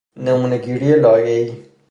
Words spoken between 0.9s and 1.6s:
لایه ای